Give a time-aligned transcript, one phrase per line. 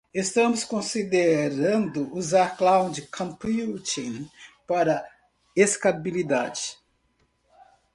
[0.11, 4.15] Estamos considerando usar cloud computing
[4.67, 4.95] para
[5.55, 6.63] escalabilidade.